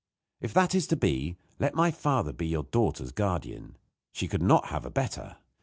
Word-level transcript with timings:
If 0.39 0.51
that 0.55 0.73
is 0.73 0.87
to 0.87 0.95
be, 0.95 1.37
let 1.59 1.75
my 1.75 1.91
father 1.91 2.33
be 2.33 2.47
your 2.47 2.63
daughter's 2.63 3.11
guardian. 3.11 3.77
She 4.11 4.27
could 4.27 4.41
not 4.41 4.69
have 4.69 4.83
a 4.83 4.89
better. 4.89 5.37